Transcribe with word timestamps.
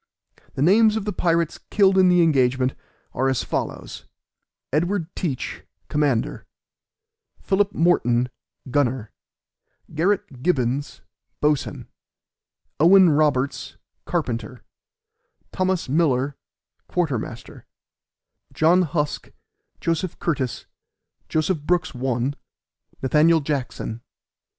The 0.55 0.63
names 0.63 0.95
of 0.95 1.05
the 1.05 1.13
pirates 1.13 1.59
killed 1.69 1.95
in 1.95 2.09
the 2.09 2.23
engagement, 2.23 2.73
are 3.13 3.29
as 3.29 3.43
follows: 3.43 4.05
Edward 4.73 5.15
Teach, 5.15 5.61
commander; 5.89 6.47
Philip 7.39 7.75
Morton, 7.75 8.29
gunner; 8.71 9.11
Garret 9.93 10.41
Gibbens, 10.41 11.01
boatswain; 11.39 11.85
Owen 12.79 13.11
Roberts, 13.11 13.77
carpenter; 14.05 14.63
Thomas 15.51 15.87
Miller, 15.87 16.35
quartermaster; 16.87 17.67
John 18.53 18.81
Husk, 18.81 19.29
Joseph 19.79 20.17
Curtice, 20.17 20.65
Joseph 21.29 21.59
Brooks 21.61 21.93
(1), 21.93 22.35
Nath. 23.03 23.43
Jackson. 23.43 24.01